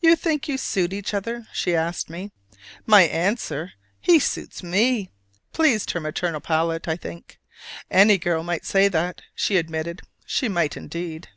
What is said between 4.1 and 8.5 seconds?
suits me!" pleased her maternal palate, I think. "Any girl